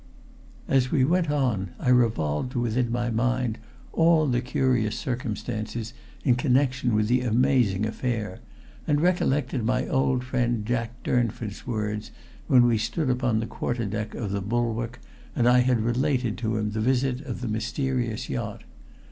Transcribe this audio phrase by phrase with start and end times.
[0.67, 3.59] As we went on I revolved within my mind
[3.93, 5.93] all the curious circumstances
[6.25, 8.39] in connection with the amazing affair,
[8.87, 12.09] and recollected my old friend Jack Durnford's words
[12.47, 14.99] when we stood upon the quarter deck of the Bulwark
[15.35, 18.63] and I had related to him the visit of the mysterious yacht.